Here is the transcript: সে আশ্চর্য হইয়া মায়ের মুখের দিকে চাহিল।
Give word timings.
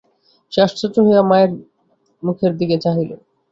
সে 0.51 0.59
আশ্চর্য 0.65 0.95
হইয়া 1.05 1.23
মায়ের 1.29 1.51
মুখের 2.23 2.51
দিকে 2.59 2.75
চাহিল। 2.83 3.09